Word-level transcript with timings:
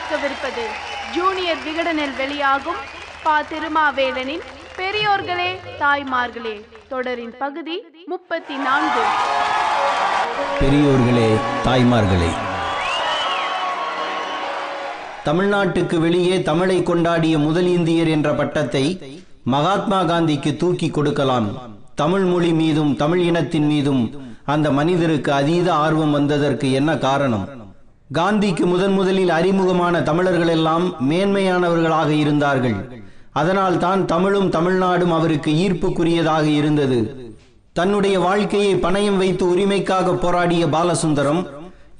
கேட்கவிருப்பது 0.00 0.62
ஜூனியர் 1.14 1.62
விகடனில் 1.64 2.12
வெளியாகும் 2.20 2.78
பா 3.24 3.34
திருமாவேலனின் 3.50 4.44
பெரியோர்களே 4.78 5.48
தாய்மார்களே 5.80 6.54
தொடரின் 6.92 7.34
பகுதி 7.42 7.76
முப்பத்தி 8.12 8.54
நான்கு 8.66 9.02
பெரியோர்களே 10.60 11.28
தாய்மார்களே. 11.66 12.30
தமிழ்நாட்டுக்கு 15.28 15.98
வெளியே 16.06 16.36
தமிழை 16.50 16.78
கொண்டாடிய 16.90 17.36
முதல் 17.46 17.70
இந்தியர் 17.76 18.12
என்ற 18.16 18.30
பட்டத்தை 18.40 18.84
மகாத்மா 19.54 20.00
காந்திக்கு 20.12 20.52
தூக்கி 20.56 20.90
கொடுக்கலாம். 20.90 21.48
தமிழ் 22.02 22.26
மொழி 22.32 22.52
மீதும் 22.62 22.92
தமிழ் 22.96 23.24
இனத்தின் 23.30 23.70
மீதும் 23.74 24.04
அந்த 24.54 24.68
மனிதருக்கு 24.80 25.32
அதீத 25.40 25.68
ஆர்வம் 25.86 26.16
வந்ததற்கு 26.18 26.68
என்ன 26.80 26.90
காரணம்? 27.08 27.46
காந்திக்கு 28.10 28.64
முதன் 28.66 28.94
முதலில் 28.94 29.30
அறிமுகமான 29.30 29.96
தமிழர்கள் 30.02 30.52
எல்லாம் 30.54 30.86
மேன்மையானவர்களாக 31.10 32.10
இருந்தார்கள். 32.22 32.78
அதனால் 33.32 33.76
தான் 33.78 34.00
தமிழும் 34.04 34.48
தமிழ்நாடும் 34.50 35.12
அவருக்கு 35.18 35.50
ஈர்ப்புக்குரியதாக 35.64 36.46
இருந்தது. 36.60 36.98
தன்னுடைய 37.76 38.16
வாழ்க்கையை 38.18 38.72
பணயம் 38.84 39.16
வைத்து 39.16 39.44
உரிமைக்காக 39.52 40.14
போராடிய 40.14 40.62
பாலசுந்தரம் 40.66 41.40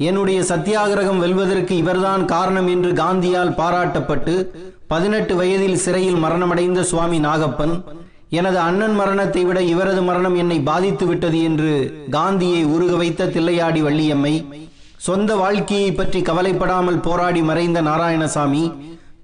என்னுடைய 0.09 0.41
சத்தியாகிரகம் 0.51 1.23
வெல்வதற்கு 1.25 1.75
இவர்தான் 1.83 2.23
காரணம் 2.25 2.69
என்று 2.75 2.91
காந்தியால் 2.93 3.57
பாராட்டப்பட்டு 3.61 4.35
பதினெட்டு 4.87 5.35
வயதில் 5.35 5.81
சிறையில் 5.85 6.23
மரணமடைந்த 6.25 6.83
சுவாமி 6.91 7.19
நாகப்பன் 7.19 7.75
எனது 8.31 8.59
அண்ணன் 8.59 8.97
மரணத்தை 8.97 9.43
விட 9.45 9.61
இவரது 9.73 10.03
மரணம் 10.03 10.37
என்னை 10.37 10.59
பாதித்து 10.61 11.07
விட்டது 11.07 11.39
என்று 11.43 11.73
காந்தியை 12.11 12.63
உருக 12.75 12.93
வைத்த 12.97 13.31
தில்லையாடி 13.37 13.81
வள்ளியம்மை 13.83 14.35
சொந்த 15.01 15.37
வாழ்க்கையை 15.37 15.93
பற்றி 15.93 16.23
கவலைப்படாமல் 16.23 17.01
போராடி 17.01 17.43
மறைந்த 17.43 17.83
நாராயணசாமி 17.83 18.73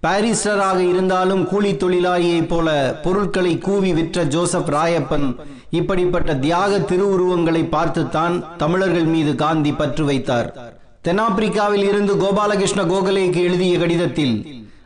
பாரிஸ்டராக 0.02 0.78
இருந்தாலும் 0.78 1.46
கூலி 1.46 1.72
தொழிலாளியைப் 1.72 2.48
போல 2.48 3.00
பொருட்களை 3.04 3.58
கூவி 3.58 3.92
விற்ற 3.92 4.24
ஜோசப் 4.24 4.70
ராயப்பன் 4.70 5.26
இப்படிப்பட்ட 5.70 6.34
தியாக 6.36 6.78
திருவுருவங்களை 6.78 7.64
பார்த்துத்தான் 7.64 8.44
தமிழர்கள் 8.56 9.04
மீது 9.04 9.34
காந்தி 9.34 9.72
பற்று 9.72 10.04
வைத்தார். 10.04 10.48
தென்னாப்பிரிக்காவில் 11.02 11.84
இருந்து 11.84 12.16
கோபாலகிருஷ்ண 12.16 12.82
கோகலேக்கு 12.82 13.36
எழுதிய 13.36 13.78
கடிதத்தில் 13.78 14.36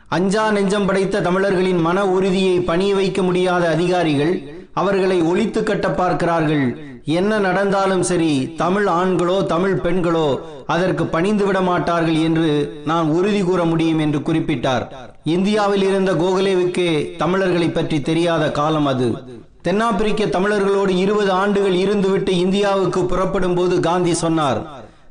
அஞ்சா 0.07 0.51
நெஞ்சம் 0.51 0.85
படைத்த 0.85 1.21
தமிழர்களின் 1.21 1.81
மன 1.81 2.07
உறுதியை 2.07 2.59
பணிய 2.59 2.95
வைக்க 2.95 3.21
முடியாத 3.21 3.69
அதிகாரிகள் 3.69 4.33
அவர்களை 4.73 5.21
ஒழித்து 5.21 5.63
கட்ட 5.63 5.89
பார்க்கிறார்கள் 5.91 6.65
என்ன 7.05 7.39
நடந்தாலும் 7.39 8.03
சரி 8.03 8.53
தமிழ் 8.55 8.87
ஆண்களோ 8.87 9.45
தமிழ் 9.45 9.79
பெண்களோ 9.83 10.39
அதற்கு 10.65 11.05
பணிந்து 11.05 11.45
விட 11.45 11.61
மாட்டார்கள் 11.61 12.13
என்று 12.13 12.81
நான் 12.85 13.09
உறுதி 13.09 13.41
கூற 13.41 13.63
முடியும் 13.63 13.99
என்று 13.99 14.19
குறிப்பிட்டார். 14.19 14.85
இந்தியாவில் 15.23 15.83
இருந்த 15.83 16.13
கோகலேவுக்கே 16.13 17.17
தமிழர்களை 17.17 17.69
பற்றி 17.69 18.01
தெரியாத 18.01 18.51
காலம் 18.51 18.85
அது. 18.85 19.23
தென்னாப்பிரிக்க 19.61 20.25
தமிழர்களோடு 20.25 20.89
இருபது 20.89 21.31
ஆண்டுகள் 21.31 21.73
இருந்துவிட்டு 21.73 22.29
இந்தியாவுக்கு 22.29 23.05
புறப்படும் 23.05 23.55
போது 23.55 23.79
காந்தி 23.79 24.13
சொன்னார் 24.13 24.61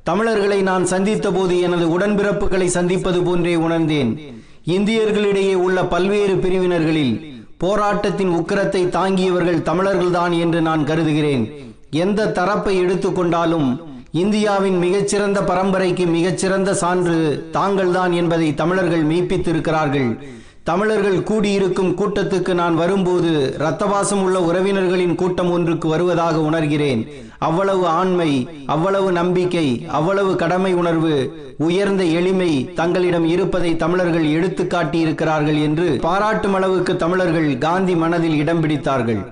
தமிழர்களை 0.03 0.63
நான் 0.63 0.85
சந்தித்த 0.85 1.31
போது 1.31 1.61
எனது 1.61 1.99
உடன்பிறப்புகளை 1.99 2.67
சந்திப்பது 2.67 3.23
போன்றே 3.23 3.55
உணர்ந்தேன். 3.55 4.19
இந்தியர்களிடையே 4.67 5.55
உள்ள 5.55 5.85
பல்வேறு 5.85 6.35
பிரிவினர்களில் 6.35 7.39
போராட்டத்தின் 7.59 8.31
உக்கிரத்தை 8.31 8.89
தாங்கியவர்கள் 8.89 9.67
தமிழர்கள்தான் 9.71 10.39
என்று 10.39 10.61
நான் 10.61 10.85
கருதுகிறேன். 10.85 11.69
எந்த 11.91 12.27
தரப்பை 12.27 12.85
எடுத்துக்கொண்டாலும் 12.85 13.81
இந்தியாவின் 14.11 14.79
மிகச்சிறந்த 14.79 15.41
பரம்பரைக்கு 15.43 16.07
மிகச்சிறந்த 16.07 16.75
சான்று 16.75 17.49
தாங்கள்தான் 17.53 18.13
என்பதை 18.13 18.55
தமிழர்கள் 18.55 19.05
மெய்ப்பித்திருக்கிறார்கள். 19.07 20.19
தமிழர்கள் 20.63 21.23
கூடியிருக்கும் 21.23 21.95
கூட்டத்துக்கு 21.97 22.55
நான் 22.55 22.75
வரும்போது 22.75 23.57
இரத்தவாசம் 23.59 24.23
உள்ள 24.23 24.41
உறவினர்களின் 24.41 25.15
கூட்டம் 25.15 25.51
ஒன்றுக்கு 25.51 25.89
வருவதாக 25.89 26.39
உணர்கிறேன். 26.39 27.07
அவ்வளவு 27.39 27.87
ஆண்மை 27.87 28.49
அவ்வளவு 28.67 29.13
நம்பிக்கை 29.13 29.87
அவ்வளவு 29.89 30.37
கடமை 30.37 30.75
உணர்வு 30.75 31.15
உயர்ந்த 31.59 32.05
எளிமை 32.05 32.71
தங்களிடம் 32.75 33.25
இருப்பதை 33.25 33.77
தமிழர்கள் 33.77 34.25
எடுத்து 34.25 34.65
காட்டியிருக்கிறார்கள் 34.65 35.63
என்று 35.63 35.99
பாராட்டும் 36.01 36.55
அளவுக்கு 36.55 36.97
தமிழர்கள் 36.97 37.59
காந்தி 37.59 37.95
மனதில் 37.95 38.37
இடம் 38.37 38.63
பிடித்தார்கள். 38.63 39.23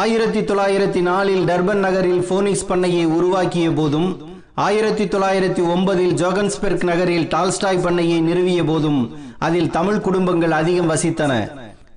ஆயிரத்தி 0.00 0.40
தொள்ளாயிரத்தி 0.40 1.00
நாலில் 1.00 1.44
டர்பன் 1.44 1.84
நகரில் 1.84 2.22
போனிக்ஸ் 2.28 2.66
பண்ணையை 2.66 3.04
உருவாக்கிய 3.04 3.70
போதும் 3.70 4.08
ஆயிரத்தி 4.54 5.04
தொள்ளாயிரத்தி 5.04 5.62
ஒன்பதில் 5.74 6.12
ஜோகன்ஸ்பெர்க் 6.20 6.84
நகரில் 6.84 7.28
டால்ஸ்டாய் 7.28 7.82
பண்ணையை 7.82 8.18
நிறுவிய 8.20 8.66
போதும் 8.66 9.18
அதில் 9.38 9.70
தமிழ் 9.70 10.00
குடும்பங்கள் 10.00 10.50
அதிகம் 10.50 10.90
வசித்தன. 10.90 11.32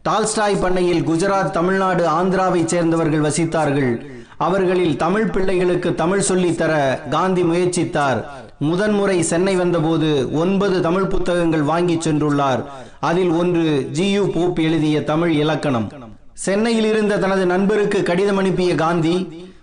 டால்ஸ்டாய் 0.01 0.61
பண்ணையில் 0.61 1.07
குஜராத் 1.07 1.49
தமிழ்நாடு 1.49 2.07
ஆந்திராவைச் 2.07 2.65
சேர்ந்தவர்கள் 2.65 3.19
வசித்தார்கள். 3.19 4.05
அவர்களில் 4.37 4.97
தமிழ் 4.97 5.29
பிள்ளைகளுக்கு 5.29 5.95
தமிழ் 5.95 6.27
சொல்லித்தர 6.29 6.73
காந்தி 7.09 7.43
முயற்சித்தார். 7.43 8.23
முதன்முறை 8.57 9.21
சென்னை 9.21 9.55
வந்தபோது 9.55 10.33
ஒன்பது 10.33 10.81
தமிழ் 10.81 11.11
புத்தகங்கள் 11.15 11.61
வாங்கி 11.61 11.95
சென்றுள்ளார். 11.95 12.63
அதில் 12.99 13.29
ஒன்று 13.29 13.89
ஜி 13.91 14.09
யு 14.11 14.25
போப் 14.27 14.59
எழுதிய 14.59 15.03
தமிழ் 15.03 15.31
இலக்கணம். 15.31 16.00
சென்னையில் 16.33 16.85
இருந்த 16.85 17.17
தனது 17.17 17.45
நண்பருக்கு 17.45 18.03
கடிதம் 18.03 18.37
அனுப்பிய 18.37 18.75
காந்தி 18.75 19.15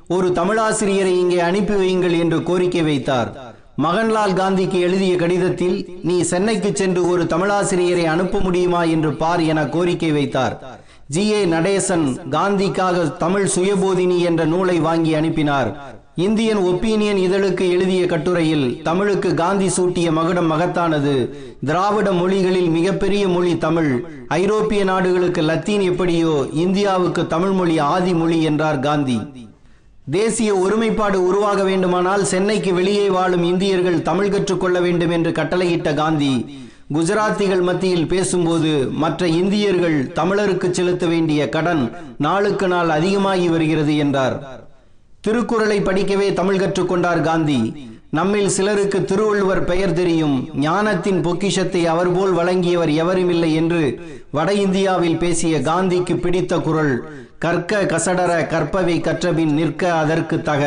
ஒரு 0.08 0.28
தமிழாசிரியரை 0.28 1.18
இங்கே 1.18 1.40
அனுப்பி 1.40 1.74
வையுங்கள் 1.74 2.18
என்று 2.18 2.42
கோரிக்கை 2.42 2.82
வைத்தார். 2.82 3.30
மகன்லால் 3.82 4.34
காந்திக்கு 4.34 4.80
எழுதிய 4.80 5.16
கடிதத்தில் 5.16 6.00
நீ 6.02 6.22
சென்னைக்கு 6.22 6.70
சென்று 6.74 7.08
ஒரு 7.08 7.24
தமிழாசிரியரை 7.24 8.04
அனுப்ப 8.04 8.40
முடியுமா 8.40 8.82
என்று 8.84 9.14
பார் 9.14 9.40
என 9.40 9.66
கோரிக்கை 9.66 10.12
வைத்தார். 10.12 10.54
ஜி. 11.06 11.32
ஏ. 11.32 11.44
நடேசன் 11.46 12.28
காந்திக்காக 12.30 13.16
தமிழ் 13.16 13.48
சுயபோதினி 13.56 14.18
என்ற 14.18 14.44
நூலை 14.44 14.80
வாங்கி 14.80 15.14
அனுப்பினார். 15.14 15.98
இந்தியன் 16.24 16.58
ஒப்பீனியன் 16.58 17.18
இதழுக்கு 17.24 17.64
எழுதிய 17.74 18.06
கட்டுரையில் 18.06 18.82
தமிழுக்கு 18.82 19.34
காந்தி 19.34 19.66
சூட்டிய 19.66 20.12
மகுடம் 20.12 20.48
மகத்தானது. 20.52 21.12
திராவிட 21.64 22.12
மொழிகளில் 22.12 22.68
மிகப்பெரிய 22.68 23.28
மொழி 23.28 23.58
தமிழ். 23.58 24.04
ஐரோப்பிய 24.28 24.84
நாடுகளுக்கு 24.84 25.42
லத்தீன் 25.42 25.80
எப்படியோ 25.80 26.46
இந்தியாவுக்கு 26.52 27.26
தமிழ் 27.26 27.50
மொழி 27.50 27.78
ஆதி 27.78 28.14
மொழி 28.14 28.42
என்றார் 28.42 28.78
காந்தி. 28.78 29.18
தேசிய 30.10 30.56
ஒருமைப்பாடு 30.56 31.26
உருவாக 31.26 31.62
வேண்டுமானால் 31.62 32.24
சென்னைக்கு 32.24 32.74
வெளியே 32.74 33.08
வாழும் 33.08 33.42
இந்தியர்கள் 33.42 34.02
தமிழ் 34.02 34.30
கற்றுக்கொள்ள 34.30 34.80
வேண்டும் 34.80 35.10
என்று 35.10 35.30
கட்டளையிட்ட 35.30 35.94
காந்தி 35.94 36.34
குஜராத்திகள் 36.94 37.62
மத்தியில் 37.62 38.06
பேசும்போது 38.06 38.90
மற்ற 38.90 39.28
இந்தியர்கள் 39.28 39.98
தமிழருக்கு 40.14 40.70
செலுத்த 40.70 41.06
வேண்டிய 41.06 41.48
கடன் 41.48 41.92
நாளுக்கு 42.18 42.68
நாள் 42.68 42.88
அதிகமாகி 42.88 43.48
வருகிறது 43.48 43.96
என்றார். 43.96 44.66
திருக்குறளை 45.20 45.78
படிக்கவே 45.80 46.32
தமிழ் 46.32 46.60
கற்றுக்கொண்டார் 46.60 47.20
காந்தி. 47.20 47.60
நம்மில் 48.10 48.48
சிலருக்கு 48.48 49.04
திருவள்ளுவர் 49.04 49.64
பெயர் 49.64 49.92
தெரியும். 49.92 50.36
ஞானத்தின் 50.54 51.20
பொக்கிஷத்தை 51.22 51.82
அவர் 51.86 52.12
போல் 52.12 52.32
வழங்கியவர் 52.32 52.92
எவருமில்லை 53.02 53.50
என்று 53.54 53.82
வட 54.30 54.52
இந்தியாவில் 54.52 55.18
பேசிய 55.18 55.58
காந்திக்கு 55.58 56.16
பிடித்த 56.20 56.58
குரல் 56.58 56.94
கற்க 57.38 57.82
கசடர 57.84 58.32
கற்பவை 58.52 58.96
கற்றபின் 59.00 59.52
நிற்க 59.54 59.92
அதற்கு 59.92 60.42
தக. 60.42 60.62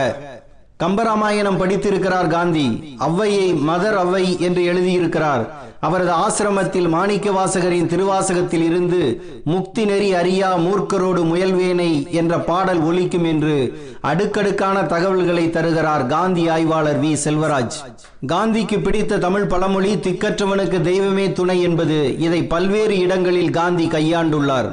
கம்பராமாயணம் 0.81 1.58
படித்திருக்கிறார் 1.58 2.28
காந்தி. 2.28 2.97
ஔவையை 3.00 3.47
மதர் 3.69 3.97
ஔவை 4.03 4.40
என்று 4.40 4.62
எழுதியிருக்கிறார். 4.74 5.44
அவரது 5.80 6.12
ஆசிரமத்தில் 6.12 6.90
மாணிக்க 6.90 7.31
வாசகரின் 7.31 7.88
திருவாசகத்தில் 7.88 8.64
இருந்து 8.64 9.24
முக்தி 9.46 9.86
நெறி 9.86 10.14
அறியா 10.14 10.58
மூர்க்கரோடு 10.58 11.22
முயல்வேனை 11.24 12.09
என்ற 12.09 12.40
பாடல் 12.40 12.81
ஒலிக்கும் 12.81 13.24
என்று 13.24 13.56
அடுக்கடுக்கான 14.02 14.84
தகவல்களை 14.84 15.50
தருகிறார் 15.50 16.07
காந்தி 16.07 16.48
ஆய்வாளர் 16.48 17.01
வி. 17.04 17.16
செல்வராஜ். 17.24 17.77
காந்திக்கு 18.27 18.84
பிடித்த 18.84 19.18
தமிழ் 19.18 19.45
பழமொழி 19.45 19.95
திக்கற்றவனுக்கு 19.95 20.81
தெய்வமே 20.81 21.31
துணை 21.31 21.62
என்பது 21.62 22.19
இதை 22.19 22.44
பல்வேறு 22.44 22.98
இடங்களில் 22.98 23.50
காந்தி 23.50 23.88
கையாண்டுள்ளார். 23.88 24.69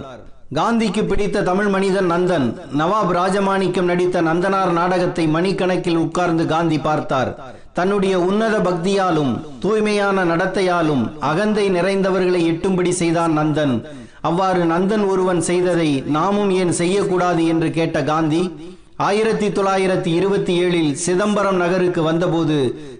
காந்திக்கு 0.56 1.04
பிடித்த 1.04 1.42
தமிழ் 1.42 1.66
மனிதன் 1.66 2.10
நந்தன். 2.12 2.46
நவாப் 2.78 3.10
ராஜமாணிக்கம் 3.16 3.88
நடித்த 3.90 4.22
நந்தனார் 4.22 4.70
நாடகத்தை 4.72 5.26
மணிக்கணக்கில் 5.26 5.96
உட்கார்ந்து 5.96 6.46
காந்தி 6.46 6.78
பார்த்தார். 6.78 7.30
தன்னுடைய 7.72 8.20
உன்னத 8.20 8.58
பக்தியாலும் 8.58 9.32
தூய்மையான 9.60 10.24
நடத்தையாலும் 10.24 11.02
அகந்தை 11.20 11.70
நிறைந்தவர்களை 11.70 12.40
எட்டும்படி 12.52 12.88
செய்தான் 12.88 13.38
நந்தன். 13.38 13.84
அவ்வாறு 14.20 14.64
நந்தன் 14.64 15.06
ஒருவன் 15.06 15.40
செய்ததை 15.40 16.02
நாமும் 16.06 16.50
ஏன் 16.50 16.72
செய்யக்கூடாது 16.72 17.46
என்று 17.46 17.70
கேட்ட 17.70 18.02
காந்தி 18.02 18.42
ஆயிரத்தி 18.96 19.48
தொள்ளாயிரத்தி 19.48 20.06
இருபத்தி 20.06 20.62
ஏழில் 20.62 20.92
சிதம்பரம் 20.92 21.56
நகருக்கு 21.56 22.02
வந்தபோது 22.02 22.56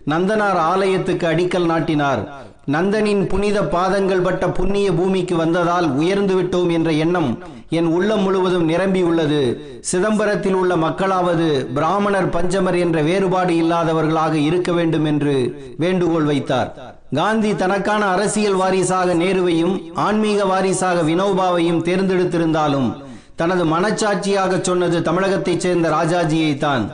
நந்தனார் 0.06 0.60
ஆலயத்துக்கு 0.72 1.26
அடிக்கல் 1.26 1.66
நாட்டினார். 1.66 2.46
நந்தனின் 2.68 3.26
புனித 3.26 3.62
பாதங்கள் 3.64 4.20
பட்ட 4.20 4.48
புண்ணிய 4.48 4.92
பூமிக்கு 4.92 5.36
வந்ததால் 5.36 5.86
உயர்ந்து 5.90 6.34
விட்டோம் 6.34 6.70
என்ற 6.72 6.90
எண்ணம் 6.92 7.30
என் 7.70 7.86
உள்ளம் 7.86 8.22
முழுவதும் 8.22 8.68
நிரம்பியுள்ளது 8.68 9.40
சிதம்பரத்தில் 9.80 10.52
உள்ள 10.52 10.76
மக்களாவது 10.76 11.48
பிராமணர் 11.74 12.28
பஞ்சமர் 12.28 12.78
என்ற 12.78 13.02
வேறுபாடு 13.02 13.54
இல்லாதவர்களாக 13.62 14.34
இருக்க 14.34 14.72
வேண்டும் 14.72 15.04
என்று 15.04 15.34
வேண்டுகோள் 15.76 16.24
வைத்தார். 16.24 16.70
காந்தி 17.16 17.56
தனக்கான 17.56 18.04
அரசியல் 18.06 18.54
வாரிசாக 18.54 19.14
நேருவையும் 19.14 19.74
ஆன்மீக 19.94 20.44
வாரிசாக 20.44 21.02
வினோபாவையும் 21.02 21.82
தேர்ந்தெடுத்திருந்தாலும் 21.82 22.88
தனது 23.36 23.64
மனச்சாட்சியாக 23.64 24.60
சொன்னது 24.60 25.00
தமிழகத்தைச் 25.02 25.60
சேர்ந்த 25.60 25.88
ராஜாஜியை 25.90 26.58
தான் 26.58 26.84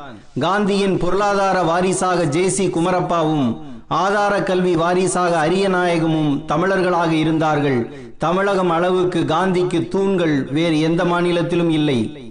காந்தியின் 0.41 0.99
பொருளாதார 0.99 1.63
வாரிசாக 1.63 2.25
ஜேசி 2.25 2.65
குமரப்பாவும் 2.69 3.47
ஆதார 3.89 4.43
கல்வி 4.43 4.75
வாரிசாக 4.75 5.49
அரியநாயகமும் 5.49 6.45
தமிழர்களாக 6.47 7.13
இருந்தார்கள். 7.13 7.91
தமிழகம் 8.19 8.71
அளவுக்கு 8.71 9.21
காந்திக்கு 9.21 9.89
தூண்கள் 9.89 10.45
வேறு 10.45 10.81
எந்த 10.81 11.05
மாநிலத்திலும் 11.05 11.71
இல்லை. 11.71 12.31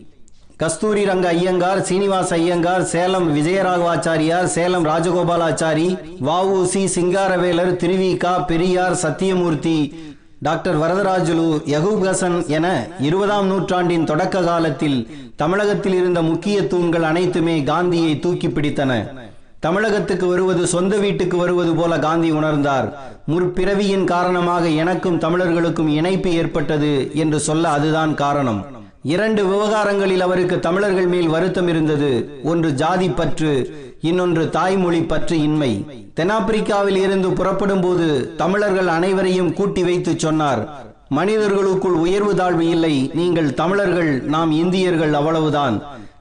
கஸ்தூரி 0.57 1.05
ரங்க 1.05 1.27
ஐயங்கார் 1.27 1.81
சீனிவாச 1.81 2.35
ஐயங்கார் 2.35 2.83
சேலம் 2.83 3.35
விஜயராகவாச்சாரியார் 3.35 4.43
சேலம் 4.43 4.85
ராஜகோபாலாச்சாரி 4.85 5.97
வஉசி 6.21 6.83
சிங்காரவேலர் 6.85 7.75
திருவிகா 7.75 8.45
பெரியார் 8.45 8.93
சத்தியமூர்த்தி 8.93 9.93
டாக்டர் 10.39 10.77
வரதராஜுலு 10.79 11.49
யகூப் 11.65 12.05
ஹசன் 12.07 12.47
என 12.47 12.87
இருபதாம் 12.99 13.47
நூற்றாண்டின் 13.47 14.03
தொடக்க 14.03 14.43
காலத்தில் 14.43 15.07
தமிழகத்தில் 15.35 15.93
இருந்த 15.93 16.21
முக்கிய 16.21 16.67
தூண்கள் 16.67 17.03
அனைத்துமே 17.03 17.63
காந்தியை 17.63 18.19
தூக்கி 18.19 18.47
பிடித்தன. 18.47 19.21
தமிழகத்துக்கு 19.65 20.25
வருவது 20.27 20.63
சொந்த 20.67 20.93
வீட்டுக்கு 21.03 21.37
வருவது 21.37 21.73
போல 21.75 21.99
காந்தி 21.99 22.29
உணர்ந்தார். 22.31 22.87
முற்பிறவியின் 23.31 24.03
காரணமாக 24.03 24.63
எனக்கும் 24.83 25.19
தமிழர்களுக்கும் 25.19 25.91
இணைப்பு 25.99 26.31
ஏற்பட்டது 26.39 26.91
என்று 27.13 27.39
சொல்ல 27.39 27.69
அதுதான் 27.69 28.13
காரணம். 28.23 28.59
இரண்டு 29.13 29.41
விவகாரங்களில் 29.45 30.25
அவருக்கு 30.27 30.57
தமிழர்கள் 30.59 31.09
மேல் 31.13 31.27
வருத்தம் 31.27 31.67
இருந்தது. 31.67 32.11
ஒன்று 32.43 32.71
ஜாதி 32.73 33.09
பற்று 33.09 33.53
இன்னொன்று 34.01 34.43
தாய்மொழி 34.49 35.01
பற்று 35.03 35.37
இன்மை. 35.47 35.71
தென்னாப்பிரிக்காவில் 36.19 36.99
இருந்து 37.05 37.31
புறப்படும் 37.39 37.81
போது 37.81 38.07
தமிழர்கள் 38.35 38.87
அனைவரையும் 38.87 39.53
கூட்டி 39.53 39.83
வைத்து 39.83 40.13
சொன்னார். 40.19 40.63
மனிதர்களுக்குள் 41.09 41.97
உயர்வு 42.05 42.35
தாழ்வு 42.35 42.65
இல்லை 42.75 42.95
நீங்கள் 43.13 43.53
தமிழர்கள் 43.53 44.13
நாம் 44.35 44.51
இந்தியர்கள் 44.63 45.13
அவ்வளவுதான். 45.13 45.75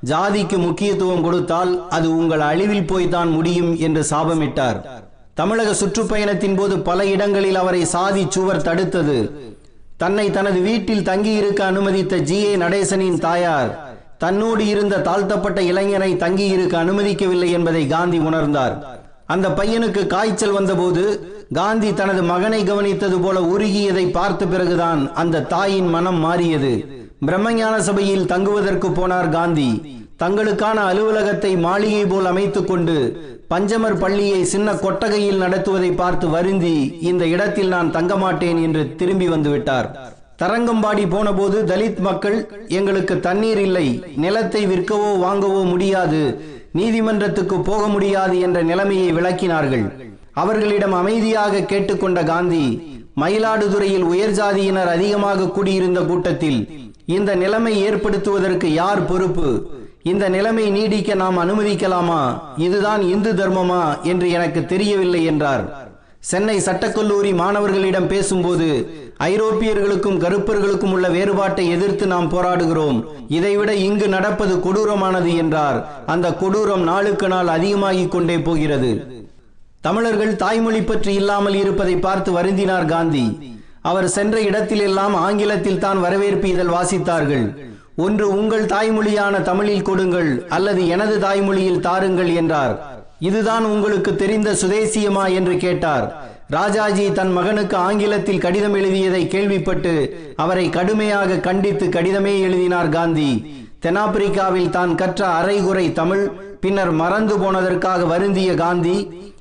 ஜாதிக்கு 0.06 0.58
முக்கியத்துவம் 0.58 1.22
கொடுத்தால் 1.22 1.88
அது 1.88 2.16
உங்கள் 2.16 2.40
அழிவில் 2.40 2.90
போய்தான் 2.93 3.31
முடியும் 3.31 3.78
என்று 3.78 4.06
சாபமிட்டார். 4.10 4.81
தமிழக 5.34 5.75
சுற்றுப்பயணத்தின் 5.75 6.56
போது 6.56 6.78
பல 6.78 7.06
இடங்களில் 7.06 7.54
அவரை 7.54 7.84
சாதி 7.84 8.26
சுவர் 8.28 8.62
தடுத்தது. 8.62 9.31
தன்னை 9.96 10.31
தனது 10.31 10.60
வீட்டில் 10.60 11.02
தங்கியிருக்க 11.02 11.64
அனுமதித்த 11.64 12.16
ஜி. 12.16 12.44
ஏ. 12.44 12.56
நடேசனின் 12.56 13.19
தாயார் 13.19 13.94
தன்னோடு 14.19 14.66
இருந்த 14.66 15.00
தாழ்த்தப்பட்ட 15.00 15.62
இளைஞனை 15.62 16.16
தங்கியிருக்க 16.16 16.84
அனுமதிக்கவில்லை 16.84 17.50
என்பதை 17.50 17.87
காந்தி 17.87 18.19
உணர்ந்தார். 18.19 18.75
அந்த 19.26 19.48
பையனுக்கு 19.48 20.06
காய்ச்சல் 20.06 20.50
வந்தபோது 20.50 21.32
காந்தி 21.52 21.94
தனது 21.94 22.22
மகனை 22.22 22.64
கவனித்தது 22.64 23.20
போல 23.20 23.40
உருகியதை 23.40 24.10
பார்த்த 24.10 24.46
பிறகுதான் 24.46 25.14
அந்த 25.14 25.40
தாயின் 25.43 25.88
மனம் 25.88 26.19
மாறியது. 26.19 27.01
பிரம்மஞான 27.26 27.74
சபையில் 27.88 28.30
தங்குவதற்கு 28.30 28.88
போனார் 28.96 29.28
காந்தி. 29.34 29.69
தங்களுக்கான 30.22 30.78
அலுவலகத்தை 30.90 31.52
மாளிகை 31.64 32.02
போல் 32.12 32.28
அமைத்துக் 32.30 32.70
கொண்டு 32.70 32.96
பஞ்சமர் 33.52 33.98
பள்ளியை 34.02 34.40
சின்ன 34.52 34.69
கொட்டகையில் 34.82 35.42
நடத்துவதை 35.42 35.90
பார்த்து 36.00 36.26
வருந்தி 36.34 36.74
இந்த 37.10 37.24
இடத்தில் 37.34 37.70
நான் 37.74 37.92
தங்க 37.96 38.12
மாட்டேன் 38.22 38.58
என்று 38.66 38.82
திரும்பி 39.00 39.28
வந்துவிட்டார். 39.34 39.88
தரங்கம்பாடி 40.42 41.04
போனபோது 41.14 41.58
தலித் 41.70 42.02
மக்கள் 42.08 42.38
எங்களுக்கு 42.78 43.16
தண்ணீர் 43.26 43.62
இல்லை 43.66 43.86
நிலத்தை 44.24 44.62
விற்கவோ 44.72 45.10
வாங்கவோ 45.24 45.62
முடியாது 45.72 46.22
நீதிமன்றத்துக்கு 46.78 47.56
போக 47.70 47.82
முடியாது 47.94 48.36
என்ற 48.46 48.58
நிலைமையை 48.70 49.10
விளக்கினார்கள். 49.19 49.86
அவர்களிடம் 50.42 50.94
அமைதியாக 51.02 51.66
கேட்டுக்கொண்ட 51.72 52.20
காந்தி 52.32 52.64
மயிலாடுதுறையில் 53.22 54.06
உயர் 54.12 54.36
ஜாதியினர் 54.38 54.90
அதிகமாக 54.96 55.50
கூடியிருந்த 55.56 56.00
கூட்டத்தில் 56.10 56.60
இந்த 57.06 57.34
நிலைமை 57.34 57.84
ஏற்படுத்துவதற்கு 57.84 58.64
யார் 58.64 59.04
பொறுப்பு? 59.04 59.66
இந்த 60.02 60.28
நிலைமை 60.28 60.70
நீடிக்க 60.70 61.14
நாம் 61.14 61.38
அனுமதிக்கலாமா? 61.38 62.40
இதுதான் 62.56 63.02
இந்து 63.02 63.32
தர்மமா 63.32 64.02
என்று 64.02 64.31
எனக்கு 64.31 64.64
தெரியவில்லை 64.64 65.25
என்றார். 65.25 65.90
சென்னை 66.19 66.58
சட்டக்கல்லூரி 66.58 67.34
மாணவர்களிடம் 67.34 68.06
பேசும்போது 68.06 68.90
ஐரோப்பியர்களுக்கும் 69.19 70.19
கருப்பர்களுக்கும் 70.19 70.93
உள்ள 70.93 71.08
வேறுபாட்டை 71.08 71.69
எதிர்த்து 71.69 72.06
நாம் 72.06 72.31
போராடுகிறோம். 72.31 73.05
இதைவிட 73.28 73.75
இங்கு 73.75 74.08
நடப்பது 74.08 74.56
கொடூரமானது 74.56 75.37
என்றார். 75.37 76.02
அந்த 76.06 76.31
கொடூரம் 76.31 76.82
நாளுக்கு 76.82 77.28
நாள் 77.28 77.46
அதிகமாகிக் 77.46 78.10
கொண்டே 78.10 78.38
போகிறது. 78.38 79.20
தமிழர்கள் 79.81 80.37
தாய்மொழி 80.37 80.82
பற்றி 80.82 81.14
இல்லாமல் 81.14 81.55
இருப்பதை 81.55 81.96
பார்த்து 81.96 82.32
வருந்தினார் 82.32 82.87
காந்தி. 82.87 83.51
அவர் 83.82 84.08
சென்ற 84.08 84.40
இடத்திலெல்லாம் 84.40 85.14
ஆங்கிலத்தில் 85.26 85.79
தான் 85.79 86.00
வரவேற்பு 86.00 86.49
இதழ் 86.49 86.67
வாசித்தார்கள். 86.67 87.46
ஒன்று 87.96 88.26
உங்கள் 88.38 88.67
தாய்மொழியான 88.67 89.43
தமிழில் 89.43 89.82
கொடுங்கள் 89.82 90.46
அல்லது 90.49 90.88
எனது 90.88 91.19
தாய்மொழியில் 91.19 91.81
தாருங்கள் 91.81 92.34
என்றார். 92.34 92.75
இதுதான் 93.19 93.64
உங்களுக்கு 93.64 94.17
தெரிந்த 94.17 94.52
சுதேசியமா? 94.52 95.25
என்று 95.34 95.56
கேட்டார். 95.56 96.06
ராஜாஜி 96.49 97.12
தன் 97.12 97.32
மகனுக்கு 97.32 97.76
ஆங்கிலத்தில் 97.76 98.40
கடிதம் 98.40 98.75
எழுதியதை 98.75 99.29
கேள்விப்பட்டு 99.29 99.93
அவரை 100.37 100.69
கடுமையாக 100.69 101.37
கண்டித்து 101.37 101.87
கடிதமே 101.87 102.40
எழுதினார் 102.40 102.88
காந்தி. 102.88 103.31
தென்னாப்பிரிக்காவில் 103.81 104.70
தான் 104.70 104.94
கற்ற 104.94 105.26
அரைகுறை 105.26 105.93
தமிழ் 105.93 106.25
பின்னர் 106.61 106.93
மறந்து 106.93 107.37
போனதற்காக 107.38 108.06
வருந்திய 108.06 108.55
காந்தி 108.55 108.96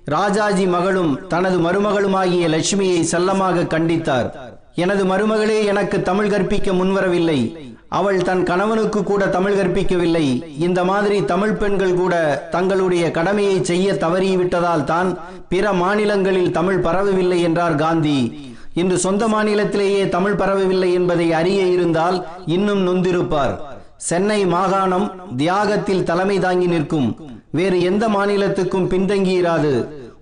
ராஜாஜி 0.06 0.66
மகளும் 0.66 1.28
தனது 1.28 1.58
மருமகளுமாகிய 1.60 2.48
லட்சுமியை 2.48 3.02
செல்லமாக 3.02 3.64
கண்டித்தார். 3.64 4.30
எனது 4.76 5.06
மருமகளே 5.06 5.66
எனக்கு 5.66 6.02
தமிழ் 6.02 6.30
கற்பிக்க 6.30 6.72
முன்வரவில்லை. 6.72 7.58
அவள் 7.88 8.22
தன் 8.22 8.44
கணவனுக்கு 8.44 9.04
கூட 9.04 9.28
தமிழ் 9.28 9.58
கற்பிக்கவில்லை. 9.60 10.44
இந்த 10.58 10.84
மாதிரி 10.84 11.26
தமிழ் 11.26 11.54
பெண்கள் 11.54 11.94
கூட 11.94 12.48
தங்களுடைய 12.52 13.12
கடமையை 13.12 13.64
செய்ய 13.64 13.94
தவறிவிட்டதால் 13.94 14.84
தான் 14.84 15.18
பிற 15.50 15.74
மாநிலங்களில் 15.74 16.52
தமிழ் 16.52 16.80
பரவவில்லை 16.80 17.42
என்றார் 17.42 17.76
காந்தி. 17.76 18.52
இன்று 18.74 19.00
சொந்த 19.00 19.28
மாநிலத்திலேயே 19.28 20.10
தமிழ் 20.10 20.36
பரவவில்லை 20.36 20.94
என்பதை 20.94 21.34
அறிய 21.34 21.64
இருந்தால் 21.64 22.26
இன்னும் 22.46 22.88
நொந்திருப்பார். 22.88 23.56
சென்னை 23.98 24.46
மாகாணம் 24.46 25.12
தியாகத்தில் 25.38 26.04
தலைமை 26.04 26.40
தாங்கி 26.40 26.66
நிற்கும். 26.66 27.31
வேறு 27.52 27.82
எந்த 27.82 28.08
மாநிலத்துக்கும் 28.08 28.90
பின்தங்கியிராது. 28.94 29.74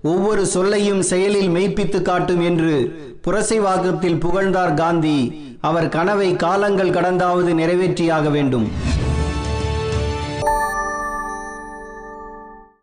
ஒவ்வொரு 0.03 0.45
சொல்லையும் 0.45 1.01
செயலில் 1.01 1.49
மெய்ப்பித்து 1.49 2.01
காட்டும் 2.01 2.41
என்று 2.41 2.75
புரசைவாக்கத்தில் 3.27 4.19
புகழ்ந்தார் 4.19 4.73
காந்தி. 4.73 5.17
அவர் 5.61 5.89
கனவை 5.89 6.35
காலங்கள் 6.35 6.95
கடந்தாவது 6.97 7.53
நிறைவேற்றியாக 7.53 8.29
வேண்டும். 8.31 8.67